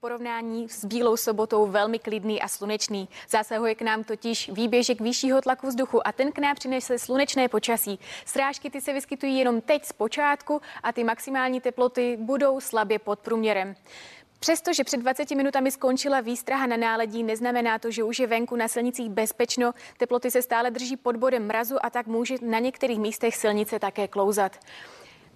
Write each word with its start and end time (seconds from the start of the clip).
porovnání 0.00 0.68
s 0.68 0.84
Bílou 0.84 1.16
sobotou 1.16 1.66
velmi 1.66 1.98
klidný 1.98 2.42
a 2.42 2.48
slunečný. 2.48 3.08
Zasahuje 3.30 3.74
k 3.74 3.82
nám 3.82 4.04
totiž 4.04 4.48
výběžek 4.48 5.00
vyššího 5.00 5.40
tlaku 5.40 5.66
vzduchu 5.66 6.06
a 6.06 6.12
ten 6.12 6.32
k 6.32 6.38
nám 6.38 6.56
přinese 6.56 6.98
slunečné 6.98 7.48
počasí. 7.48 7.98
Srážky 8.24 8.70
ty 8.70 8.80
se 8.80 8.92
vyskytují 8.92 9.38
jenom 9.38 9.60
teď 9.60 9.84
z 9.84 9.92
počátku 9.92 10.60
a 10.82 10.92
ty 10.92 11.04
maximální 11.04 11.60
teploty 11.60 12.16
budou 12.20 12.60
slabě 12.60 12.98
pod 12.98 13.18
průměrem. 13.18 13.74
Přestože 14.38 14.84
před 14.84 15.00
20 15.00 15.30
minutami 15.30 15.70
skončila 15.70 16.20
výstraha 16.20 16.66
na 16.66 16.76
náledí, 16.76 17.22
neznamená 17.22 17.78
to, 17.78 17.90
že 17.90 18.04
už 18.04 18.18
je 18.18 18.26
venku 18.26 18.56
na 18.56 18.68
silnicích 18.68 19.10
bezpečno. 19.10 19.72
Teploty 19.96 20.30
se 20.30 20.42
stále 20.42 20.70
drží 20.70 20.96
pod 20.96 21.16
bodem 21.16 21.46
mrazu 21.46 21.76
a 21.86 21.90
tak 21.90 22.06
může 22.06 22.34
na 22.42 22.58
některých 22.58 22.98
místech 22.98 23.36
silnice 23.36 23.78
také 23.78 24.08
klouzat. 24.08 24.56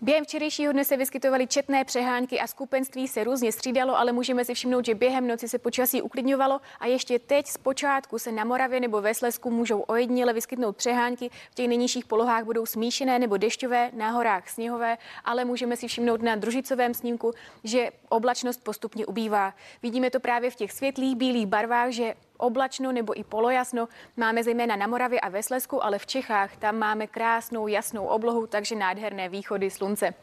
Během 0.01 0.25
včerejšího 0.25 0.73
dne 0.73 0.85
se 0.85 0.97
vyskytovaly 0.97 1.47
četné 1.47 1.85
přehánky 1.85 2.41
a 2.41 2.47
skupenství 2.47 3.09
se 3.09 3.25
různě 3.25 3.53
střídalo, 3.53 3.99
ale 3.99 4.13
můžeme 4.13 4.45
si 4.45 4.55
všimnout, 4.55 4.85
že 4.87 4.95
během 4.95 5.27
noci 5.27 5.49
se 5.49 5.59
počasí 5.59 6.03
uklidňovalo 6.03 6.61
a 6.81 6.87
ještě 6.87 7.19
teď 7.19 7.47
z 7.47 7.57
počátku 7.57 8.19
se 8.19 8.33
na 8.33 8.45
Moravě 8.45 8.81
nebo 8.81 9.01
ve 9.01 9.15
Slesku 9.15 9.51
můžou 9.51 9.81
ojediněle 9.81 10.33
vyskytnout 10.33 10.77
přehánky. 10.77 11.31
V 11.51 11.55
těch 11.55 11.69
nejnižších 11.69 12.05
polohách 12.05 12.45
budou 12.45 12.67
smíšené 12.67 13.19
nebo 13.19 13.37
dešťové, 13.37 13.91
na 13.93 14.11
horách 14.11 14.49
sněhové, 14.49 14.99
ale 15.25 15.45
můžeme 15.45 15.77
si 15.77 15.89
všimnout 15.89 16.23
na 16.23 16.37
družicovém 16.37 16.95
snímku, 16.95 17.33
že 17.65 17.91
oblačnost 18.09 18.65
postupně 18.65 19.07
ubývá. 19.07 19.55
Vidíme 19.83 20.11
to 20.11 20.21
právě 20.21 20.51
v 20.51 20.57
těch 20.57 20.73
světlých 20.73 21.17
bílých 21.17 21.47
barvách, 21.47 21.91
že 21.91 22.15
oblačno 22.37 22.93
nebo 22.93 23.21
i 23.21 23.25
polojasno. 23.25 23.89
Máme 24.17 24.45
zejména 24.45 24.77
na 24.77 24.87
Moravě 24.87 25.21
a 25.21 25.29
ve 25.29 25.43
Slesku, 25.43 25.85
ale 25.85 25.99
v 25.99 26.07
Čechách 26.07 26.57
tam 26.57 26.79
máme 26.79 27.07
krásnou 27.07 27.67
jasnou 27.67 28.07
oblohu, 28.07 28.47
takže 28.47 28.75
nádherné 28.75 29.29
východy 29.29 29.71
slunce. 29.71 30.15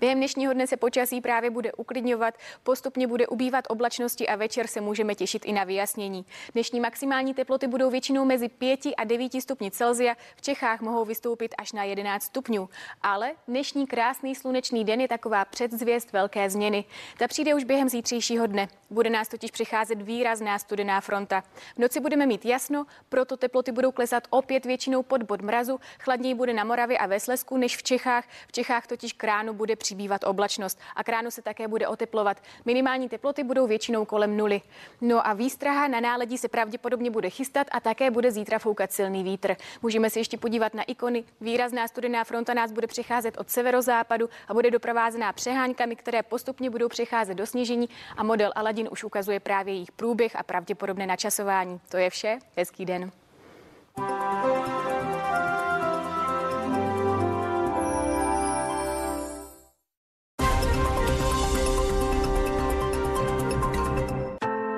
Během 0.00 0.18
dnešního 0.18 0.52
dne 0.52 0.66
se 0.66 0.76
počasí 0.76 1.20
právě 1.20 1.50
bude 1.50 1.72
uklidňovat, 1.72 2.34
postupně 2.62 3.06
bude 3.06 3.26
ubývat 3.26 3.64
oblačnosti 3.68 4.28
a 4.28 4.36
večer 4.36 4.66
se 4.66 4.80
můžeme 4.80 5.14
těšit 5.14 5.44
i 5.44 5.52
na 5.52 5.64
vyjasnění. 5.64 6.26
Dnešní 6.52 6.80
maximální 6.80 7.34
teploty 7.34 7.66
budou 7.66 7.90
většinou 7.90 8.24
mezi 8.24 8.48
5 8.48 8.80
a 8.96 9.04
9 9.04 9.32
stupni 9.42 9.70
Celzia. 9.70 10.14
V 10.36 10.42
Čechách 10.42 10.80
mohou 10.80 11.04
vystoupit 11.04 11.54
až 11.58 11.72
na 11.72 11.84
11 11.84 12.22
stupňů. 12.22 12.68
Ale 13.02 13.32
dnešní 13.48 13.86
krásný 13.86 14.34
slunečný 14.34 14.84
den 14.84 15.00
je 15.00 15.08
taková 15.08 15.44
předzvěst 15.44 16.12
velké 16.12 16.50
změny. 16.50 16.84
Ta 17.18 17.28
přijde 17.28 17.54
už 17.54 17.64
během 17.64 17.88
zítřejšího 17.88 18.46
dne. 18.46 18.68
Bude 18.90 19.10
nás 19.10 19.28
totiž 19.28 19.50
přicházet 19.50 20.02
výrazná 20.02 20.58
studená 20.58 21.00
fronta. 21.00 21.42
V 21.74 21.78
noci 21.78 22.00
budeme 22.00 22.26
mít 22.26 22.44
jasno, 22.44 22.86
proto 23.08 23.36
teploty 23.36 23.72
budou 23.72 23.92
klesat 23.92 24.26
opět 24.30 24.66
většinou 24.66 25.02
pod 25.02 25.22
bod 25.22 25.42
mrazu. 25.42 25.80
Chladněji 25.98 26.34
bude 26.34 26.52
na 26.52 26.64
Moravě 26.64 26.98
a 26.98 27.06
ve 27.06 27.20
Slesku 27.20 27.56
než 27.56 27.76
v 27.76 27.82
Čechách. 27.82 28.24
V 28.48 28.52
Čechách 28.52 28.86
totiž 28.86 29.12
k 29.12 29.24
ránu 29.24 29.54
přibývat 29.76 30.24
oblačnost 30.24 30.78
a 30.96 31.04
k 31.04 31.08
ránu 31.08 31.30
se 31.30 31.42
také 31.42 31.68
bude 31.68 31.88
oteplovat. 31.88 32.36
Minimální 32.64 33.08
teploty 33.08 33.44
budou 33.44 33.66
většinou 33.66 34.04
kolem 34.04 34.36
nuly. 34.36 34.60
No 35.00 35.26
a 35.26 35.32
výstraha 35.32 35.88
na 35.88 36.00
náledí 36.00 36.38
se 36.38 36.48
pravděpodobně 36.48 37.10
bude 37.10 37.30
chystat 37.30 37.66
a 37.70 37.80
také 37.80 38.10
bude 38.10 38.32
zítra 38.32 38.58
foukat 38.58 38.92
silný 38.92 39.22
vítr. 39.22 39.56
Můžeme 39.82 40.10
se 40.10 40.20
ještě 40.20 40.38
podívat 40.38 40.74
na 40.74 40.82
ikony. 40.82 41.24
Výrazná 41.40 41.88
studená 41.88 42.24
fronta 42.24 42.54
nás 42.54 42.72
bude 42.72 42.86
přecházet 42.86 43.38
od 43.38 43.50
severozápadu 43.50 44.28
a 44.48 44.54
bude 44.54 44.70
doprovázená 44.70 45.32
přeháňkami, 45.32 45.96
které 45.96 46.22
postupně 46.22 46.70
budou 46.70 46.88
přecházet 46.88 47.34
do 47.34 47.46
sněžení 47.46 47.88
a 48.16 48.22
model 48.22 48.52
Aladin 48.54 48.88
už 48.90 49.04
ukazuje 49.04 49.40
právě 49.40 49.74
jejich 49.74 49.92
průběh 49.92 50.36
a 50.36 50.42
pravděpodobné 50.42 51.06
načasování. 51.06 51.80
To 51.88 51.96
je 51.96 52.10
vše. 52.10 52.38
Hezký 52.56 52.84
den. 52.84 53.12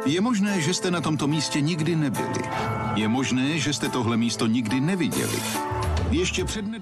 Je 0.09 0.21
možné, 0.21 0.61
že 0.61 0.75
jste 0.75 0.91
na 0.91 1.01
tomto 1.01 1.27
místě 1.27 1.61
nikdy 1.61 1.97
nebyli. 1.97 2.43
Je 2.95 3.09
možné, 3.09 3.59
že 3.59 3.73
jste 3.73 3.89
tohle 3.89 4.17
místo 4.17 4.47
nikdy 4.47 4.81
neviděli. 4.81 5.39
Ještě 6.11 6.45
přednedávno 6.45 6.79